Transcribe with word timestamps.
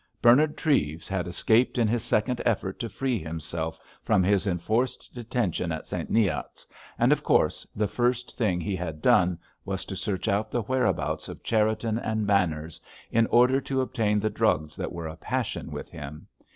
Bernard 0.19 0.57
Treves 0.57 1.07
had 1.07 1.27
escaped 1.27 1.77
in 1.77 1.87
his 1.87 2.03
second 2.03 2.41
effort 2.43 2.79
to 2.79 2.89
free 2.89 3.19
himself 3.19 3.79
from 4.01 4.23
his 4.23 4.47
enforced 4.47 5.13
detention 5.13 5.71
at 5.71 5.85
St. 5.85 6.09
Neot's, 6.11 6.65
and, 6.97 7.11
of 7.11 7.23
course, 7.23 7.67
the 7.75 7.87
first 7.87 8.35
thing 8.35 8.59
he 8.59 8.75
had 8.75 8.99
done 9.03 9.37
was 9.63 9.85
to 9.85 9.95
search 9.95 10.27
out 10.27 10.49
the 10.49 10.63
whereabouts 10.63 11.29
of 11.29 11.43
Cherriton 11.43 11.99
and 11.99 12.25
Manners 12.25 12.81
in 13.11 13.27
order 13.27 13.61
to 13.61 13.79
obtain 13.81 14.19
the 14.19 14.31
drugs 14.31 14.75
that 14.75 14.91
were 14.91 15.05
a 15.05 15.15
passion 15.17 15.69
with 15.69 15.91
him. 15.91 16.25